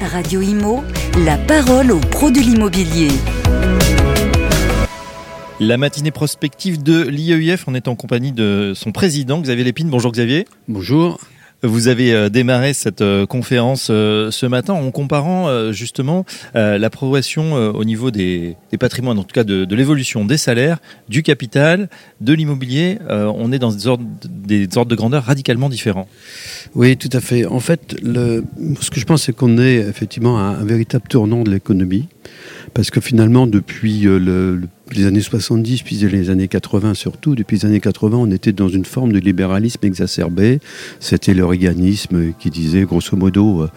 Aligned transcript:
Radio 0.00 0.40
Imo, 0.40 0.82
la 1.24 1.36
parole 1.36 1.92
aux 1.92 2.00
pros 2.00 2.30
de 2.30 2.40
l'immobilier. 2.40 3.08
La 5.60 5.76
matinée 5.76 6.10
prospective 6.10 6.82
de 6.82 7.02
l'IEIF, 7.02 7.64
on 7.68 7.74
est 7.74 7.86
en 7.86 7.96
compagnie 7.96 8.32
de 8.32 8.72
son 8.74 8.92
président 8.92 9.40
Xavier 9.40 9.64
Lépine. 9.64 9.90
Bonjour 9.90 10.10
Xavier. 10.10 10.46
Bonjour. 10.68 11.18
Vous 11.62 11.88
avez 11.88 12.14
euh, 12.14 12.28
démarré 12.30 12.72
cette 12.72 13.02
euh, 13.02 13.26
conférence 13.26 13.88
euh, 13.90 14.30
ce 14.30 14.46
matin 14.46 14.72
en 14.72 14.90
comparant 14.90 15.72
justement 15.72 16.24
la 16.54 16.90
progression 16.90 17.54
au 17.54 17.84
niveau 17.84 18.10
des, 18.10 18.56
patrimoines, 18.78 19.18
en 19.18 19.24
tout 19.24 19.34
cas 19.34 19.44
de, 19.44 19.74
l'évolution 19.74 20.24
des 20.24 20.36
salaires, 20.36 20.78
du 21.08 21.22
capital, 21.22 21.88
de 22.20 22.32
l'immobilier. 22.32 22.98
On 23.08 23.52
est 23.52 23.58
dans 23.58 23.72
des 23.72 23.86
ordres, 23.86 24.04
des 24.24 24.68
ordres 24.76 24.90
de 24.90 24.96
grandeur 24.96 25.24
radicalement 25.24 25.68
différents. 25.68 26.08
Oui, 26.74 26.96
tout 26.96 27.10
à 27.12 27.20
fait. 27.20 27.46
En 27.46 27.60
fait, 27.60 27.96
le, 28.02 28.44
ce 28.80 28.90
que 28.90 29.00
je 29.00 29.06
pense, 29.06 29.22
c'est 29.24 29.32
qu'on 29.32 29.58
est 29.58 29.76
effectivement 29.76 30.38
à 30.38 30.42
un 30.42 30.64
véritable 30.64 31.06
tournant 31.08 31.42
de 31.42 31.50
l'économie. 31.50 32.08
Parce 32.74 32.90
que 32.90 33.00
finalement, 33.00 33.46
depuis 33.46 34.00
le, 34.02 34.60
les 34.92 35.06
années 35.06 35.20
70, 35.20 35.82
puis 35.82 35.96
les 35.96 36.30
années 36.30 36.48
80 36.48 36.94
surtout, 36.94 37.34
depuis 37.34 37.58
les 37.58 37.66
années 37.66 37.80
80, 37.80 38.16
on 38.16 38.30
était 38.30 38.52
dans 38.52 38.68
une 38.68 38.84
forme 38.84 39.12
de 39.12 39.18
libéralisme 39.18 39.84
exacerbé. 39.84 40.60
C'était 40.98 41.34
le 41.34 41.44
qui 42.38 42.50
disait, 42.50 42.82
grosso 42.82 43.16
modo, 43.16 43.62
euh, 43.62 43.68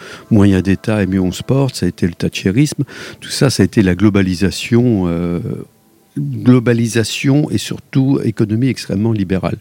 d'État 0.61 1.03
et 1.03 1.07
mieux 1.07 1.21
on 1.21 1.31
se 1.31 1.43
porte. 1.43 1.75
Ça 1.75 1.85
a 1.85 1.89
été 1.89 2.07
le 2.07 2.13
thatcherisme. 2.13 2.83
Tout 3.19 3.29
ça, 3.29 3.49
ça 3.49 3.63
a 3.63 3.65
été 3.65 3.81
la 3.81 3.95
globalisation 3.95 5.05
euh, 5.07 5.39
globalisation 6.17 7.49
et 7.49 7.57
surtout 7.57 8.19
économie 8.23 8.67
extrêmement 8.67 9.11
libérale. 9.11 9.57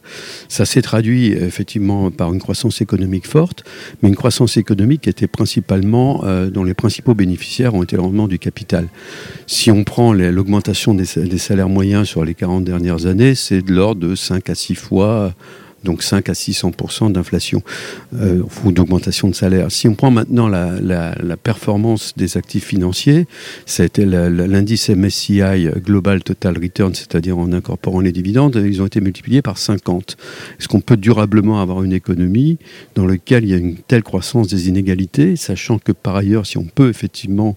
Ça 0.49 0.65
s'est 0.65 0.83
traduit 0.83 1.33
effectivement 1.33 2.11
par 2.11 2.33
une 2.33 2.41
croissance 2.41 2.81
économique 2.81 3.27
forte, 3.27 3.65
mais 4.03 4.09
une 4.09 4.17
croissance 4.17 4.57
économique 4.57 5.03
qui 5.03 5.11
était 5.11 5.27
principalement, 5.27 6.25
euh, 6.25 6.51
dont 6.51 6.65
les 6.65 6.75
principaux 6.75 7.15
bénéficiaires 7.15 7.75
ont 7.75 7.83
été 7.83 7.97
le 7.97 8.03
rendement 8.03 8.29
du 8.29 8.39
capital. 8.39 8.89
Si 9.47 9.71
on 9.71 9.85
prend 9.85 10.13
l'augmentation 10.13 10.95
des, 10.95 11.05
des, 11.17 11.39
salaires 11.39 11.69
moyens 11.69 12.09
sur 12.09 12.25
les 12.25 12.35
40 12.35 12.65
dernières 12.65 13.07
années, 13.07 13.35
c'est 13.35 13.63
de 13.63 13.73
l'ordre 13.73 14.09
de 14.09 14.15
5 14.15 14.51
à 14.51 14.55
6 14.55 14.75
fois 14.75 15.35
donc 15.85 16.03
5 16.03 16.29
à 16.29 16.33
600% 16.33 17.13
d'inflation 17.13 17.63
euh, 18.15 18.43
ou 18.65 18.73
d'augmentation 18.73 19.29
de 19.29 19.35
salaire. 19.35 19.71
Si 19.71 19.89
on 19.89 19.95
prend 19.95 20.11
maintenant 20.11 20.49
la, 20.49 20.73
performance 21.43 22.13
des 22.17 22.37
actifs 22.37 22.67
financiers, 22.67 23.27
ça 23.67 23.83
a 23.83 23.87
été 23.87 24.05
l'indice 24.05 24.91
MSCI 24.91 25.69
Global 25.85 26.23
Total 26.23 26.57
Return, 26.57 26.95
c'est-à-dire 26.95 27.39
en 27.39 27.53
incorporant 27.53 28.01
les 28.01 28.13
dividendes, 28.13 28.63
ils 28.65 28.81
ont 28.81 28.87
été 28.87 29.01
multipliés 29.01 29.43
par 29.43 29.59
50. 29.59 30.17
Est-ce 30.59 30.69
qu'on 30.69 30.81
peut 30.81 30.97
durablement 30.97 31.61
avoir 31.61 31.83
une 31.83 31.93
économie 31.93 32.59
dans 32.95 33.07
laquelle 33.07 33.45
il 33.45 33.51
y 33.51 33.55
a 33.55 33.57
une 33.57 33.77
telle 33.77 34.03
croissance 34.03 34.49
des 34.49 34.69
inégalités, 34.69 35.37
sachant 35.37 35.79
que 35.79 35.93
par 35.93 36.17
ailleurs, 36.17 36.47
si 36.47 36.59
on 36.59 36.65
peut 36.65 36.89
effectivement 36.89 37.57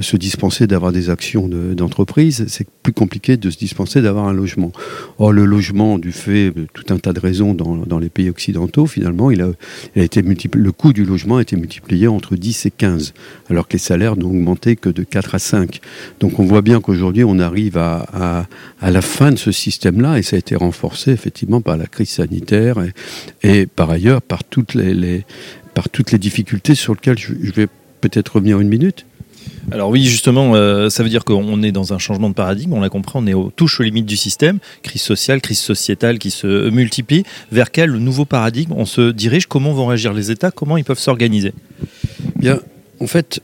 se 0.00 0.16
dispenser 0.16 0.66
d'avoir 0.66 0.92
des 0.92 1.10
actions 1.10 1.48
d'entreprise, 1.48 2.46
c'est 2.48 2.66
plus 2.82 2.92
compliqué 2.92 3.36
de 3.36 3.50
se 3.50 3.58
dispenser 3.58 4.02
d'avoir 4.02 4.26
un 4.28 4.32
logement. 4.32 4.72
Or, 5.18 5.32
le 5.32 5.44
logement, 5.44 5.98
du 5.98 6.12
fait 6.12 6.50
de 6.50 6.66
tout 6.72 6.92
un 6.92 6.98
tas 6.98 7.12
de 7.12 7.20
raisons 7.20 7.54
dans, 7.74 7.98
les 7.98 8.08
pays 8.08 8.30
occidentaux, 8.30 8.86
finalement, 8.86 9.30
il 9.30 9.42
a, 9.42 9.50
été 9.96 10.22
le 10.22 10.72
coût 10.72 10.92
du 10.92 11.04
logement 11.04 11.38
a 11.38 11.42
été 11.42 11.56
multiplié 11.56 12.06
entre 12.08 12.36
10 12.36 12.66
et 12.66 12.70
15, 12.70 13.14
alors 13.50 13.66
que 13.66 13.74
les 13.74 13.78
salaires 13.78 14.16
n'ont 14.16 14.28
augmenté 14.28 14.76
que 14.76 14.88
de 14.88 15.02
4 15.02 15.34
à 15.34 15.38
5. 15.38 15.80
Donc 16.20 16.38
on 16.38 16.44
voit 16.44 16.62
bien 16.62 16.80
qu'aujourd'hui, 16.80 17.24
on 17.24 17.38
arrive 17.38 17.76
à, 17.76 18.46
la 18.82 19.02
fin 19.02 19.32
de 19.32 19.36
ce 19.36 19.52
système-là, 19.52 20.18
et 20.18 20.22
ça 20.22 20.36
a 20.36 20.38
été 20.38 20.54
renforcé 20.54 21.10
effectivement 21.10 21.60
par 21.60 21.76
la 21.76 21.86
crise 21.86 22.10
sanitaire 22.10 22.78
et, 23.42 23.66
par 23.66 23.90
ailleurs 23.90 24.22
par 24.22 24.44
toutes 24.44 24.74
les, 24.74 25.24
par 25.74 25.88
toutes 25.88 26.12
les 26.12 26.18
difficultés 26.18 26.74
sur 26.74 26.94
lesquelles 26.94 27.18
je 27.18 27.52
vais 27.52 27.66
peut-être 28.00 28.36
revenir 28.36 28.60
une 28.60 28.68
minute. 28.68 29.06
Alors 29.72 29.90
oui, 29.90 30.04
justement, 30.04 30.54
euh, 30.54 30.90
ça 30.90 31.02
veut 31.02 31.08
dire 31.08 31.24
qu'on 31.24 31.62
est 31.62 31.72
dans 31.72 31.92
un 31.92 31.98
changement 31.98 32.28
de 32.28 32.34
paradigme, 32.34 32.72
on 32.72 32.80
l'a 32.80 32.88
compris, 32.88 33.12
on 33.16 33.26
est 33.26 33.34
aux 33.34 33.50
touches 33.50 33.80
aux 33.80 33.82
limites 33.82 34.06
du 34.06 34.16
système, 34.16 34.58
crise 34.82 35.02
sociale, 35.02 35.40
crise 35.40 35.58
sociétale 35.58 36.18
qui 36.18 36.30
se 36.30 36.70
multiplie. 36.70 37.24
Vers 37.50 37.70
quel 37.70 37.92
nouveau 37.92 38.24
paradigme 38.24 38.72
on 38.76 38.86
se 38.86 39.10
dirige 39.10 39.46
Comment 39.46 39.72
vont 39.72 39.86
réagir 39.86 40.12
les 40.12 40.30
États 40.30 40.50
Comment 40.50 40.76
ils 40.76 40.84
peuvent 40.84 40.98
s'organiser? 40.98 41.52
Bien, 42.36 42.60
en 43.00 43.06
fait, 43.06 43.40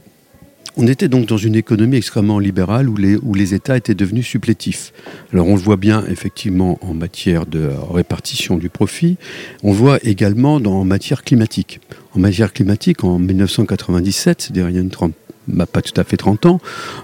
on 0.77 0.87
était 0.87 1.09
donc 1.09 1.27
dans 1.27 1.37
une 1.37 1.55
économie 1.55 1.99
extrêmement 1.99 2.39
libérale 2.39 2.89
où 2.89 2.97
les, 2.97 3.55
États 3.55 3.77
étaient 3.77 3.95
devenus 3.95 4.27
supplétifs. 4.27 4.93
Alors 5.33 5.47
on 5.47 5.57
le 5.57 5.61
voit 5.61 5.77
bien 5.77 6.05
effectivement 6.09 6.79
en 6.81 6.95
matière 6.95 7.45
de 7.45 7.69
répartition 7.91 8.57
du 8.57 8.71
profit, 8.71 9.19
on 9.63 9.73
voit 9.73 9.99
également 10.03 10.61
dans, 10.61 10.81
en 10.81 10.85
matière 10.85 11.25
climatique. 11.25 11.81
En 12.15 12.21
matière 12.21 12.53
climatique, 12.53 13.05
en 13.05 13.19
1997, 13.19 14.43
c'est-à-dire 14.43 14.69
bah, 15.49 15.67
pas 15.67 15.83
tout 15.83 15.99
à 16.01 16.05
fait 16.05 16.17
30 16.17 16.47
ans, 16.47 16.61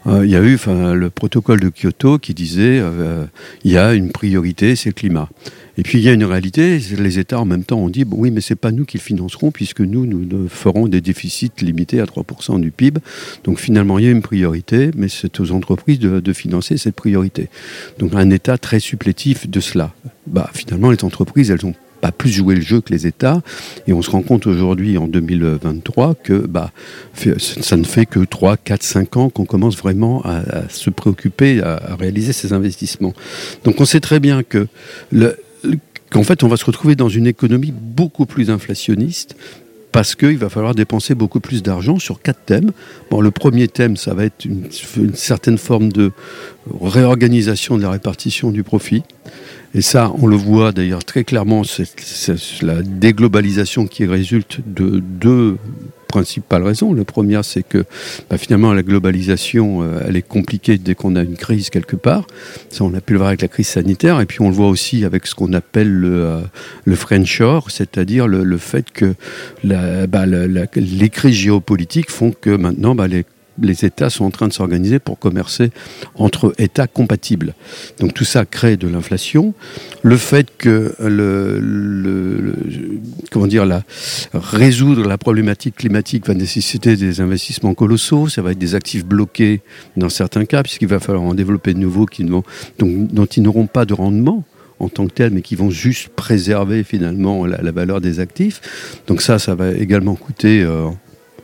euh, 0.07 0.25
il 0.25 0.31
y 0.31 0.37
a 0.37 0.41
eu 0.41 0.59
le 0.67 1.11
protocole 1.11 1.61
de 1.61 1.71
Kyoto 1.71 2.19
qui 2.19 2.35
disait 2.35 2.79
euh, 2.81 3.25
il 3.65 3.73
y 3.73 3.79
a 3.79 3.95
une 3.95 4.11
priorité, 4.11 4.77
c'est 4.77 4.91
le 4.91 4.95
climat. 4.95 5.29
Et 5.77 5.83
puis 5.83 5.99
il 5.99 6.05
y 6.05 6.09
a 6.09 6.13
une 6.13 6.25
réalité, 6.25 6.79
les 6.99 7.19
États 7.19 7.41
en 7.41 7.45
même 7.45 7.65
temps 7.65 7.79
ont 7.79 7.89
dit 7.89 8.05
bon, 8.05 8.17
oui, 8.19 8.31
mais 8.31 8.41
c'est 8.41 8.57
pas 8.57 8.73
nous 8.73 8.85
qui 8.85 8.97
le 8.97 9.03
financerons 9.03 9.51
puisque 9.51 9.81
nous, 9.81 10.07
nous 10.07 10.49
ferons 10.49 10.89
des 10.89 11.01
déficits 11.01 11.53
limités 11.61 12.01
à 12.01 12.05
3% 12.05 12.61
du 12.61 12.71
PIB. 12.71 13.01
Donc 13.45 13.61
finalement, 13.61 13.99
il 13.99 14.05
y 14.05 14.09
a 14.09 14.11
une 14.11 14.23
priorité, 14.23 14.91
mais 14.97 15.09
c'est 15.09 15.39
aux 15.41 15.53
entreprises 15.53 16.01
de, 16.01 16.21
de 16.21 16.33
financer 16.33 16.79
cette 16.79 16.97
priorité. 16.97 17.49
Donc 17.99 18.15
un 18.15 18.31
État 18.31 18.59
très 18.59 18.81
supplétif 18.81 19.49
de 19.49 19.61
cela. 19.61 19.93
Bah, 20.27 20.51
finalement, 20.53 20.91
les 20.91 21.05
entreprises, 21.05 21.51
elles 21.51 21.65
ont 21.65 21.75
pas 22.01 22.13
plus 22.13 22.31
jouer 22.31 22.55
le 22.55 22.61
jeu 22.61 22.81
que 22.81 22.93
les 22.93 23.07
États. 23.07 23.43
Et 23.87 23.93
on 23.93 24.03
se 24.03 24.11
rend 24.11 24.23
compte 24.23 24.47
aujourd'hui, 24.47 24.99
en 24.99 25.07
2023, 25.07 26.15
que 26.23 26.47
bah, 26.47 26.73
ça 27.39 27.77
ne 27.77 27.85
fait 27.85 28.07
que 28.07 28.21
3, 28.21 28.57
4, 28.57 28.83
5 28.83 29.17
ans 29.17 29.31
qu'on 29.31 29.45
commence 29.45 29.77
vraiment 29.77 30.23
à, 30.25 30.69
se 30.69 30.91
préoccuper, 30.91 31.61
à, 31.63 31.97
réaliser 31.99 32.33
ces 32.33 32.53
investissements. 32.53 33.15
Donc 33.65 33.81
on 33.81 33.85
sait 33.85 34.01
très 34.01 34.21
bien 34.21 34.43
que 34.43 34.67
qu'en 36.11 36.23
fait, 36.23 36.43
on 36.43 36.49
va 36.49 36.57
se 36.57 36.65
retrouver 36.65 36.97
dans 36.97 37.09
une 37.09 37.27
économie 37.27 37.73
beaucoup 37.73 38.25
plus 38.25 38.51
inflationniste, 38.51 39.37
parce 39.93 40.15
qu'il 40.15 40.39
va 40.39 40.49
falloir 40.49 40.75
dépenser 40.75 41.15
beaucoup 41.15 41.41
plus 41.41 41.63
d'argent 41.63 41.99
sur 41.99 42.21
quatre 42.21 42.45
thèmes. 42.45 42.73
Le 43.11 43.31
premier 43.31 43.69
thème, 43.69 43.97
ça 43.97 44.15
va 44.15 44.25
être 44.25 44.45
une, 44.45 44.69
certaine 45.15 45.59
forme 45.59 45.91
de 45.91 46.13
réorganisation 46.81 47.77
de 47.77 47.83
la 47.83 47.91
répartition 47.91 48.51
du 48.51 48.63
profit. 48.63 49.03
Et 49.75 49.83
ça, 49.83 50.13
on 50.21 50.27
le 50.27 50.37
voit 50.37 50.73
d'ailleurs 50.73 51.05
très 51.05 51.25
clairement, 51.25 51.63
c'est 51.65 52.63
la 52.63 52.83
déglobalisation 52.83 53.87
qui 53.87 54.07
résulte 54.07 54.61
de 54.67 55.01
deux 55.01 55.59
principales 56.09 56.63
raisons. 56.63 56.95
La 56.95 57.05
première, 57.05 57.45
c'est 57.45 57.63
que 57.63 57.85
bah, 58.29 58.39
finalement, 58.39 58.73
la 58.73 58.83
globalisation, 58.83 59.83
euh, 59.83 60.01
elle 60.07 60.17
est 60.17 60.27
compliquée 60.27 60.79
dès 60.79 60.95
qu'on 60.95 61.15
a 61.15 61.23
une 61.23 61.37
crise 61.37 61.71
quelque 61.71 61.97
part. 61.97 62.27
Ça, 62.71 62.85
on 62.85 62.95
a 62.95 63.01
pu 63.01 63.13
le 63.13 63.19
voir 63.19 63.29
avec 63.29 63.43
la 63.43 63.49
crise 63.49 63.69
sanitaire. 63.69 64.21
Et 64.21 64.27
puis, 64.27 64.41
on 64.41 64.49
le 64.49 64.55
voit 64.55 64.69
aussi 64.69 65.05
avec 65.05 65.27
ce 65.27 65.35
qu'on 65.35 65.53
appelle 65.53 65.93
le, 65.93 66.25
euh, 66.25 66.41
le 66.85 66.97
French 66.97 67.43
c'est-à-dire 67.69 68.27
le, 68.27 68.59
fait 68.59 68.91
que 68.91 69.15
bah, 69.63 70.25
les 70.27 71.11
crises 71.11 71.35
géopolitiques 71.35 72.11
font 72.11 72.33
que 72.33 72.51
maintenant, 72.51 72.95
bah, 72.95 73.07
les 73.07 73.25
les 73.61 73.85
États 73.85 74.11
sont 74.11 74.25
en 74.25 74.31
train 74.31 74.49
de 74.49 74.53
s'organiser 74.53 74.99
pour 74.99 75.19
commercer 75.19 75.71
entre 76.15 76.55
États 76.59 76.87
compatibles. 76.87 77.55
Donc 77.99 78.15
tout 78.15 78.25
ça 78.25 78.45
crée 78.45 78.77
de 78.77 78.89
l'inflation. 78.89 79.55
Le 80.03 80.17
fait 80.17 80.49
que 80.57 80.95
le, 81.01 82.55
comment 83.31 83.47
dire 83.47 83.67
la 83.67 83.83
résoudre 84.33 85.07
la 85.07 85.19
problématique 85.19 85.77
climatique 85.77 86.27
va 86.27 86.35
nécessiter 86.35 86.97
des 86.97 87.21
investissements 87.21 87.75
colossaux. 87.75 88.29
Ça 88.29 88.43
va 88.43 88.53
être 88.53 88.59
des 88.59 88.75
actifs 88.75 89.05
bloqués 89.05 89.61
dans 89.97 90.09
certains 90.09 90.45
cas, 90.45 90.63
puisqu'il 90.63 90.89
va 90.89 91.01
falloir 91.01 91.25
en 91.25 91.35
développer 91.35 91.75
de 91.75 91.79
nouveaux 91.79 92.07
qui 92.07 92.25
dont, 92.25 92.43
dont 92.79 93.27
ils 93.27 93.43
n'auront 93.43 93.67
pas 93.67 93.85
de 93.85 93.95
rendement 93.95 94.45
en 94.81 94.89
tant 94.89 95.07
que 95.07 95.13
tel, 95.13 95.33
mais 95.33 95.43
qui 95.43 95.57
vont 95.57 95.71
juste 95.71 96.09
préserver 96.11 96.85
finalement 96.85 97.47
la, 97.47 97.73
valeur 97.73 98.01
des 98.01 98.21
actifs. 98.21 99.03
Donc 99.07 99.23
ça, 99.23 99.39
ça 99.39 99.55
va 99.55 99.73
également 99.73 100.15
coûter 100.15 100.63
euh, 100.63 100.89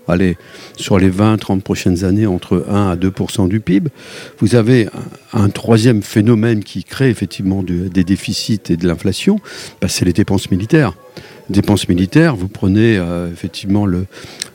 allez, 0.09 0.37
sur 0.77 0.99
les 0.99 1.11
20-30 1.11 1.61
prochaines 1.61 2.05
années, 2.05 2.27
entre 2.27 2.65
1 2.69 2.91
à 2.91 2.97
2% 2.97 3.49
du 3.49 3.61
PIB. 3.61 3.91
Vous 4.39 4.55
avez 4.55 4.89
un, 5.33 5.49
troisième 5.49 6.03
phénomène 6.03 6.63
qui 6.63 6.85
crée 6.85 7.11
effectivement 7.11 7.63
des 7.63 8.05
déficits 8.05 8.61
et 8.71 8.77
de 8.77 8.87
l'inflation, 8.87 9.41
bah, 9.81 9.89
c'est 9.89 10.05
les 10.05 10.13
dépenses 10.13 10.51
militaires. 10.51 10.95
Dépenses 11.51 11.89
militaires, 11.89 12.37
vous 12.37 12.49
prenez 12.49 12.97
euh, 12.97 13.31
effectivement 13.31 13.85
le, 13.85 14.07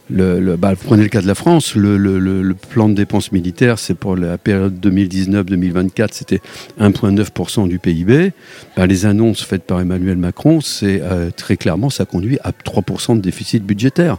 le, 0.10 0.56
bah, 0.56 0.74
prenez 0.76 1.04
le 1.04 1.10
cas 1.10 1.22
de 1.22 1.28
la 1.28 1.36
France, 1.36 1.76
le, 1.76 2.54
plan 2.70 2.90
de 2.90 2.94
dépenses 2.94 3.32
militaires, 3.32 3.80
c'est 3.80 3.94
pour 3.94 4.16
la 4.16 4.38
période 4.38 4.80
2019-2024, 4.86 6.10
c'était 6.12 6.42
1,9% 6.80 7.68
du 7.68 7.80
PIB. 7.80 8.32
Bah, 8.76 8.88
les 8.88 9.06
annonces 9.06 9.44
faites 9.44 9.64
par 9.64 9.80
Emmanuel 9.80 10.18
Macron, 10.18 10.62
c'est 10.62 11.02
euh, 11.02 11.30
très 11.36 11.58
clairement, 11.58 11.90
ça 11.90 12.06
conduit 12.06 12.40
à 12.44 12.52
3% 12.52 13.18
de 13.18 13.22
déficit 13.22 13.64
budgétaire. 13.64 14.18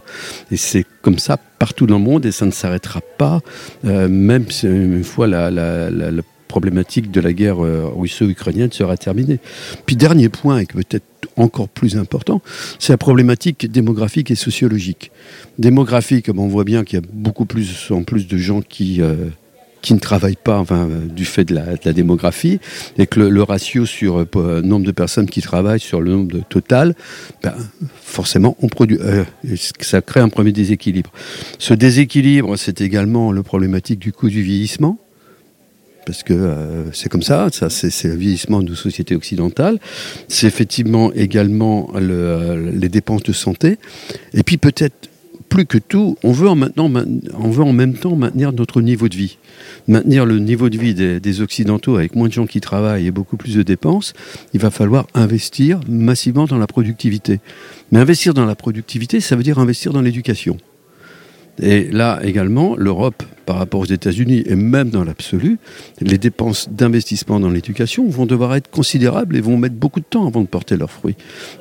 Et 0.51 0.57
c'est 0.57 0.85
comme 1.01 1.19
ça 1.19 1.37
partout 1.37 1.87
dans 1.87 1.97
le 1.97 2.03
monde 2.03 2.25
et 2.25 2.31
ça 2.31 2.45
ne 2.45 2.51
s'arrêtera 2.51 3.01
pas, 3.17 3.41
euh, 3.85 4.07
même 4.07 4.45
une 4.63 5.03
fois 5.03 5.27
la, 5.27 5.49
problématique 6.51 7.11
de 7.11 7.21
la 7.21 7.31
guerre 7.33 7.57
russo-ukrainienne 7.57 8.71
sera 8.71 8.97
terminée. 8.97 9.39
Puis 9.85 9.95
dernier 9.95 10.29
point, 10.29 10.59
et 10.59 10.65
peut-être 10.65 11.05
encore 11.37 11.69
plus 11.69 11.95
important, 11.97 12.41
c'est 12.77 12.91
la 12.91 12.97
problématique 12.97 13.71
démographique 13.71 14.31
et 14.31 14.35
sociologique. 14.35 15.11
Démographique, 15.57 16.29
on 16.35 16.47
voit 16.47 16.65
bien 16.65 16.83
qu'il 16.83 16.99
y 16.99 17.01
a 17.01 17.05
beaucoup 17.13 17.45
plus 17.45 17.89
en 17.89 18.03
plus 18.03 18.27
de 18.27 18.37
gens 18.37 18.61
qui 18.61 19.01
qui 19.81 19.93
ne 19.93 19.99
travaillent 19.99 20.37
pas, 20.41 20.59
enfin, 20.59 20.87
du 21.09 21.25
fait 21.25 21.43
de 21.45 21.55
la, 21.55 21.93
démographie, 21.93 22.59
et 22.97 23.07
que 23.07 23.19
le, 23.19 23.43
ratio 23.43 23.85
sur 23.85 24.19
le 24.19 24.27
euh, 24.35 24.61
nombre 24.61 24.85
de 24.85 24.91
personnes 24.91 25.27
qui 25.27 25.41
travaillent 25.41 25.79
sur 25.79 26.01
le 26.01 26.11
nombre 26.11 26.31
de 26.31 26.41
total, 26.41 26.95
ben, 27.43 27.53
forcément, 28.01 28.55
on 28.61 28.67
produit, 28.67 28.97
euh, 29.01 29.23
ça 29.79 30.01
crée 30.01 30.19
un 30.19 30.29
premier 30.29 30.51
déséquilibre. 30.51 31.11
Ce 31.57 31.73
déséquilibre, 31.73 32.55
c'est 32.57 32.81
également 32.81 33.31
le 33.31 33.43
problématique 33.43 33.99
du 33.99 34.11
coût 34.11 34.29
du 34.29 34.41
vieillissement. 34.41 34.99
Parce 36.05 36.23
que 36.23 36.33
euh, 36.33 36.91
c'est 36.93 37.09
comme 37.09 37.21
ça, 37.21 37.49
ça 37.51 37.69
c'est 37.69 38.07
le 38.07 38.15
vieillissement 38.15 38.61
de 38.61 38.69
nos 38.69 38.75
sociétés 38.75 39.15
occidentales. 39.15 39.79
C'est 40.27 40.47
effectivement 40.47 41.13
également 41.13 41.91
le, 41.95 42.71
les 42.71 42.89
dépenses 42.89 43.23
de 43.23 43.33
santé. 43.33 43.77
Et 44.33 44.43
puis 44.43 44.57
peut-être 44.57 45.09
plus 45.51 45.65
que 45.65 45.77
tout, 45.77 46.17
on 46.23 46.31
veut 46.31 46.47
en, 46.47 46.55
maintenant, 46.55 46.89
on 47.37 47.49
veut 47.49 47.63
en 47.63 47.73
même 47.73 47.93
temps 47.93 48.15
maintenir 48.15 48.53
notre 48.53 48.81
niveau 48.81 49.09
de 49.09 49.17
vie. 49.17 49.37
Maintenir 49.89 50.25
le 50.25 50.39
niveau 50.39 50.69
de 50.69 50.77
vie 50.77 50.93
des, 50.93 51.41
Occidentaux 51.41 51.97
avec 51.97 52.15
moins 52.15 52.29
de 52.29 52.33
gens 52.33 52.45
qui 52.45 52.61
travaillent 52.61 53.07
et 53.07 53.11
beaucoup 53.11 53.35
plus 53.35 53.55
de 53.55 53.61
dépenses, 53.61 54.13
il 54.53 54.61
va 54.61 54.71
falloir 54.71 55.07
investir 55.13 55.81
massivement 55.89 56.45
dans 56.45 56.57
la 56.57 56.67
productivité. 56.67 57.41
Mais 57.91 57.99
investir 57.99 58.33
dans 58.33 58.45
la 58.45 58.55
productivité, 58.55 59.19
ça 59.19 59.35
veut 59.35 59.43
dire 59.43 59.59
investir 59.59 59.91
dans 59.91 60.01
l'éducation. 60.01 60.57
Et 61.59 61.89
là 61.91 62.19
également, 62.23 62.75
l'Europe, 62.75 63.23
par 63.45 63.57
rapport 63.57 63.81
aux 63.81 63.85
États-Unis, 63.85 64.43
et 64.45 64.55
même 64.55 64.89
dans 64.89 65.03
l'absolu, 65.03 65.57
les 65.99 66.17
dépenses 66.17 66.69
d'investissement 66.69 67.39
dans 67.39 67.49
l'éducation 67.49 68.07
vont 68.07 68.25
devoir 68.25 68.55
être 68.55 68.69
considérables 68.69 69.35
et 69.35 69.41
vont 69.41 69.57
mettre 69.57 69.75
beaucoup 69.75 69.99
de 69.99 70.05
temps 70.05 70.27
avant 70.27 70.41
de 70.41 70.47
porter 70.47 70.77
leurs 70.77 70.91
fruits. 70.91 71.15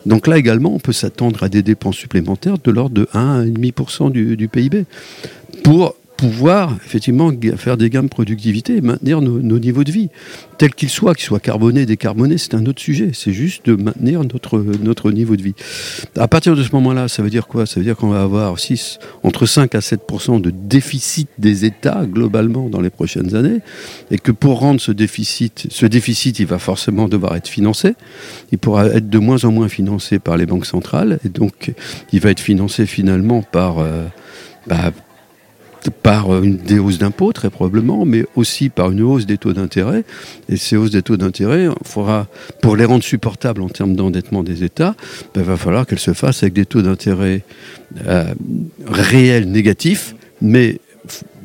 Donc 0.07 0.27
là 0.27 0.39
également, 0.39 0.75
on 0.75 0.79
peut 0.79 0.93
s'attendre 0.93 1.43
à 1.43 1.49
des 1.49 1.63
dépenses 1.63 1.97
supplémentaires 1.97 2.59
de 2.59 2.71
l'ordre 2.71 2.95
de 2.95 3.05
1,5% 3.15 4.11
du, 4.13 4.37
du 4.37 4.49
PIB 4.49 4.85
pour 5.65 5.97
pouvoir 6.21 6.77
effectivement 6.85 7.33
faire 7.57 7.79
des 7.79 7.89
gains 7.89 8.03
de 8.03 8.09
productivité 8.09 8.77
et 8.77 8.81
maintenir 8.83 9.23
nos, 9.23 9.59
niveaux 9.59 9.85
de 9.85 9.91
vie, 9.91 10.11
tels 10.59 10.75
qu'ils 10.75 10.91
soient, 10.91 11.15
qu'ils 11.15 11.25
soient 11.25 11.41
carbonés, 11.41 11.87
décarbonés, 11.87 12.37
c'est 12.37 12.53
un 12.53 12.67
autre 12.67 12.83
sujet. 12.83 13.13
C'est 13.15 13.33
juste 13.33 13.65
de 13.65 13.75
maintenir 13.75 14.23
notre, 14.23 14.59
notre 14.83 15.13
niveau 15.13 15.37
de 15.37 15.43
vie. 15.43 15.55
À 16.19 16.29
partir 16.29 16.55
de 16.57 16.63
ce 16.63 16.73
moment-là, 16.73 17.09
ça 17.09 17.23
veut 17.23 17.31
dire 17.31 17.47
quoi? 17.47 17.65
Ça 17.65 17.81
veut 17.81 17.85
dire 17.85 17.97
qu'on 17.97 18.11
va 18.11 18.21
avoir 18.21 18.59
6, 18.59 18.99
entre 19.23 19.47
5 19.47 19.75
à 19.75 19.79
7% 19.79 20.43
de 20.43 20.51
déficit 20.51 21.31
des 21.39 21.65
États 21.65 22.05
globalement 22.05 22.69
dans 22.69 22.83
les 22.83 22.91
prochaines 22.91 23.35
années, 23.35 23.61
et 24.11 24.19
que 24.19 24.31
pour 24.31 24.59
rendre 24.59 24.81
ce 24.81 24.93
déficit, 24.93 25.69
ce 25.71 25.87
déficit, 25.87 26.39
il 26.39 26.47
va 26.47 26.59
forcément 26.59 27.09
devoir 27.09 27.35
être 27.37 27.49
financé. 27.49 27.95
Il 28.53 28.59
pourra 28.59 28.89
être 28.89 29.09
de 29.09 29.19
moins 29.19 29.43
en 29.45 29.53
moins 29.53 29.71
financé 29.71 30.19
par 30.19 30.37
les 30.37 30.45
banques 30.45 30.67
centrales, 30.67 31.19
et 31.25 31.31
donc 31.31 31.73
il 32.13 32.21
va 32.21 32.31
être 32.31 32.41
financé 32.41 32.85
finalement 32.85 33.41
par 33.41 33.79
euh, 33.79 34.05
bah, 34.67 34.93
par 36.03 36.43
une 36.43 36.57
des 36.57 36.79
hausses 36.79 36.99
d'impôts 36.99 37.33
très 37.33 37.51
probablement, 37.51 38.05
mais 38.05 38.27
aussi 38.37 38.69
par 38.69 38.91
une 38.91 39.03
hausse 39.03 39.27
des 39.27 39.39
taux 39.39 39.53
d'intérêt. 39.53 40.05
Et 40.49 40.57
ces 40.57 40.77
hausses 40.77 40.91
des 40.91 41.03
taux 41.03 41.17
d'intérêt, 41.17 41.69
pour 42.61 42.77
les 42.77 42.85
rendre 42.85 43.05
supportables 43.05 43.63
en 43.63 43.69
termes 43.69 43.95
d'endettement 43.95 44.43
des 44.43 44.65
États, 44.65 44.95
il 45.35 45.41
ben, 45.41 45.43
va 45.43 45.57
falloir 45.57 45.87
qu'elles 45.87 45.99
se 45.99 46.13
fassent 46.13 46.43
avec 46.43 46.55
des 46.55 46.67
taux 46.67 46.83
d'intérêt 46.83 47.43
euh, 48.07 48.35
réels 48.87 49.51
négatifs, 49.51 50.15
mais 50.43 50.81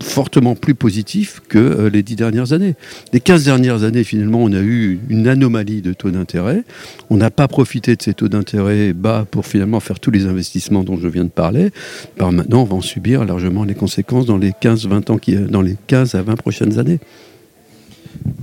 fortement 0.02 0.56
plus 0.56 0.76
positif 0.76 1.42
que 1.48 1.58
euh, 1.58 1.90
les 1.90 2.04
dix 2.04 2.16
dernières 2.16 2.54
années. 2.54 2.76
Les 3.14 3.20
15 3.20 3.44
dernières 3.46 3.84
années, 3.84 4.04
finalement, 4.04 4.40
on 4.44 4.52
a 4.54 4.62
eu 4.62 5.00
une 5.10 5.28
anomalie 5.28 5.82
de 5.82 5.94
taux 5.94 6.12
d'intérêt. 6.12 6.64
On 7.10 7.18
n'a 7.18 7.32
pas 7.32 7.48
profité 7.48 7.96
de 7.96 8.02
ces 8.02 8.14
taux 8.14 8.28
d'intérêt 8.28 8.94
bas 8.94 9.26
pour 9.30 9.46
finalement 9.46 9.80
faire 9.80 10.00
tous 10.00 10.12
les 10.12 10.26
investissements 10.26 10.84
dont 10.84 10.98
je 10.98 11.08
viens 11.08 11.24
de 11.24 11.30
parler. 11.30 11.72
Alors 12.18 12.32
maintenant, 12.32 12.62
on 12.62 12.66
va 12.66 12.76
en 12.76 12.82
subir 12.82 13.26
largement 13.26 13.64
les 13.64 13.76
conséquences 13.76 14.26
dans 14.26 14.38
les 14.38 14.52
15-20 14.52 15.12
ans 15.12 15.18
qui, 15.18 15.36
dans 15.36 15.62
les 15.62 15.76
15 15.88 16.16
à 16.16 16.22
20 16.22 16.36
prochaines 16.36 16.80
années. 16.80 17.00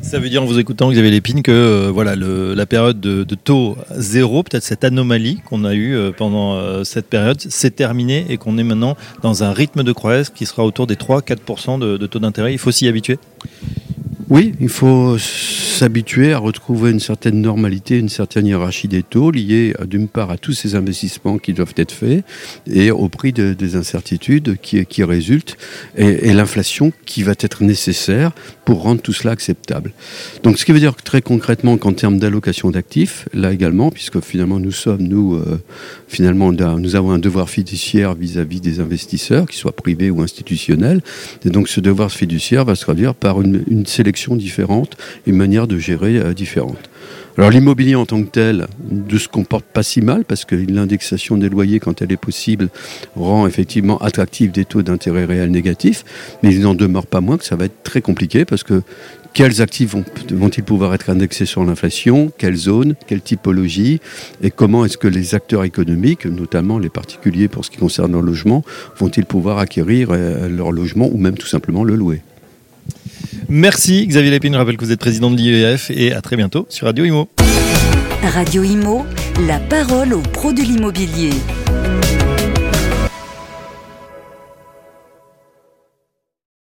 Ça 0.03 0.19
veut 0.19 0.29
dire 0.29 0.43
en 0.43 0.47
vous 0.47 0.59
écoutant, 0.59 0.91
Xavier 0.91 1.11
Lépine, 1.11 1.43
que 1.43 1.53
euh, 1.53 1.91
voilà, 1.93 2.17
la 2.17 2.67
période 2.67 3.01
de, 3.01 3.25
taux 3.35 3.77
zéro, 3.97 4.43
peut-être 4.43 4.65
cette 4.65 4.85
anomalie 4.85 5.41
qu'on 5.47 5.65
a 5.65 5.75
eue 5.75 5.95
euh, 5.95 6.11
pendant 6.11 6.55
euh, 6.55 6.85
cette 6.85 7.07
période, 7.07 7.41
c'est 7.41 7.77
terminé 7.77 8.27
et 8.29 8.37
qu'on 8.37 8.59
est 8.59 8.65
maintenant 8.65 8.97
dans 9.23 9.45
un 9.45 9.53
rythme 9.53 9.85
de 9.85 9.93
croissance 9.93 10.31
qui 10.31 10.45
sera 10.45 10.65
autour 10.65 10.87
des 10.87 10.97
3-4% 10.97 11.79
de 11.79 12.07
taux 12.07 12.19
d'intérêt. 12.19 12.53
Il 12.53 12.59
faut 12.59 12.73
s'y 12.73 12.89
habituer? 12.89 13.19
Oui, 14.33 14.55
il 14.61 14.71
faut 14.71 15.19
s'habituer 15.19 16.33
à 16.33 16.39
retrouver 16.39 16.91
une 16.91 17.01
certaine 17.01 17.43
normalité, 17.43 17.99
une 17.99 18.09
certaine 18.09 18.47
hiérarchie 18.47 18.89
des 18.89 19.03
taux 19.03 19.31
liée 19.31 19.75
euh, 19.79 19.85
d'une 19.85 20.09
part 20.09 20.31
à 20.31 20.39
tous 20.39 20.55
ces 20.55 20.75
investissements 20.75 21.37
qui 21.37 21.53
doivent 21.53 21.75
être 21.77 21.93
faits 21.93 22.25
et 22.67 22.91
au 22.91 23.11
prix 23.11 23.35
des 23.35 23.77
incertitudes 23.77 24.57
qui, 24.63 24.87
qui 24.87 25.05
résultent 25.05 25.59
et, 25.99 26.33
l'inflation 26.33 26.95
qui 27.05 27.23
va 27.25 27.33
être 27.39 27.63
nécessaire 27.63 28.33
pour 28.65 28.81
rendre 28.81 29.03
tout 29.03 29.13
cela 29.13 29.33
acceptable. 29.33 29.93
Donc 30.45 30.57
ce 30.57 30.65
qui 30.65 30.73
veut 30.73 30.81
dire 30.81 30.97
très 30.97 31.21
concrètement 31.21 31.77
qu'en 31.77 31.93
termes 31.93 32.19
d'allocation 32.19 32.71
d'actifs, 32.71 33.29
là 33.35 33.53
également, 33.53 33.91
puisque 33.91 34.21
finalement 34.23 34.59
nous 34.59 34.73
sommes, 34.73 35.03
nous, 35.03 35.35
euh, 35.35 35.61
finalement, 36.09 36.53
nous 36.53 36.97
avons 36.97 37.11
un 37.11 37.19
devoir 37.19 37.51
fiduciaire 37.51 38.15
vis-à-vis 38.15 38.63
des 38.63 38.81
investisseurs, 38.81 39.47
qu'ils 39.47 39.59
soient 39.59 39.77
privés 39.77 40.11
ou 40.11 40.23
institutionnels, 40.23 41.03
et 41.45 41.51
donc 41.51 41.69
ce 41.69 41.81
devoir 41.81 42.11
fiduciaire 42.11 42.65
va 42.65 42.77
se 42.77 42.81
traduire 42.81 43.15
par 43.15 43.43
une, 43.43 43.63
une 43.69 43.85
sélection 43.85 44.22
différentes, 44.31 44.97
une 45.27 45.37
manière 45.37 45.67
de 45.67 45.79
gérer 45.79 46.19
euh, 46.19 46.35
différente. 46.35 46.91
Alors 47.39 47.51
l'immobilier 47.51 47.95
en 47.95 48.05
tant 48.05 48.23
que 48.23 48.29
tel 48.29 48.67
ne 48.91 49.19
se 49.19 49.27
comporte 49.27 49.65
pas 49.65 49.83
si 49.83 50.03
mal 50.03 50.25
parce 50.25 50.45
que 50.45 50.55
l'indexation 50.55 51.39
des 51.39 51.49
loyers, 51.49 51.81
quand 51.81 52.03
elle 52.03 52.13
est 52.13 52.19
possible, 52.19 52.69
rend 53.17 53.47
effectivement 53.47 53.97
attractif 53.99 54.53
des 54.53 54.67
taux 54.67 54.83
d'intérêt 54.83 55.25
réels 55.25 55.51
négatifs, 55.51 56.05
mais 56.43 56.55
il 56.55 56.61
n'en 56.61 56.75
demeure 56.75 57.07
pas 57.07 57.23
moins 57.23 57.39
que 57.39 57.45
ça 57.45 57.57
va 57.57 57.65
être 57.65 57.83
très 57.85 58.03
compliqué 58.03 58.45
parce 58.45 58.63
que 58.63 58.83
quels 59.33 59.63
actifs 59.63 59.95
vont-ils 60.31 60.63
pouvoir 60.63 60.93
être 60.93 61.09
indexés 61.09 61.47
sur 61.47 61.65
l'inflation 61.65 62.31
Quelle 62.37 62.57
zone 62.57 62.97
Quelle 63.07 63.23
typologie 63.23 64.01
Et 64.43 64.51
comment 64.51 64.85
est-ce 64.85 64.99
que 64.99 65.09
les 65.09 65.35
acteurs 65.35 65.65
économiques, 65.65 66.27
notamment 66.27 66.79
les 66.79 66.91
particuliers 66.91 67.49
pour 67.49 67.65
ce 67.65 67.71
qui 67.71 67.79
concerne 67.79 68.13
leur 68.13 68.21
logement, 68.21 68.63
vont-ils 68.99 69.25
pouvoir 69.25 69.57
acquérir 69.57 70.09
euh, 70.11 70.51
leur 70.51 70.71
logement 70.71 71.09
ou 71.11 71.17
même 71.17 71.39
tout 71.39 71.47
simplement 71.47 71.83
le 71.83 71.97
louer? 71.97 72.21
Merci 73.55 74.07
Xavier 74.07 74.31
Lépine, 74.31 74.55
je 74.55 74.59
rappelle 74.59 74.79
que 74.79 74.85
vous 74.87 74.93
êtes 74.93 74.99
président 74.99 75.31
de 75.31 75.37
l'IEF 75.37 75.91
et 75.91 76.15
à 76.15 76.23
très 76.23 76.37
bientôt 76.37 76.65
sur 76.71 76.87
Radio 76.87 77.05
Imo. 77.05 77.29
Radio 78.23 78.63
Imo, 78.63 79.05
la 79.47 79.59
parole 79.59 80.15
aux 80.15 80.23
pros 80.23 80.55
de 80.55 80.63
l'immobilier. 80.63 81.33